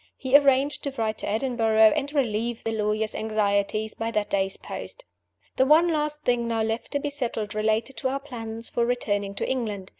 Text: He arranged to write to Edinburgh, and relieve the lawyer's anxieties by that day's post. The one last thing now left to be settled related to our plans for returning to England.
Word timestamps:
He 0.17 0.35
arranged 0.35 0.81
to 0.81 0.91
write 0.97 1.19
to 1.19 1.29
Edinburgh, 1.29 1.93
and 1.95 2.11
relieve 2.11 2.63
the 2.63 2.71
lawyer's 2.71 3.13
anxieties 3.13 3.93
by 3.93 4.09
that 4.09 4.31
day's 4.31 4.57
post. 4.57 5.05
The 5.57 5.65
one 5.67 5.89
last 5.89 6.23
thing 6.23 6.47
now 6.47 6.63
left 6.63 6.91
to 6.93 6.99
be 6.99 7.11
settled 7.11 7.53
related 7.53 7.97
to 7.97 8.07
our 8.09 8.19
plans 8.19 8.67
for 8.67 8.83
returning 8.83 9.35
to 9.35 9.47
England. 9.47 9.89